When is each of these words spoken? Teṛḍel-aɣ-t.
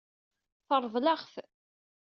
Teṛḍel-aɣ-t. 0.67 1.33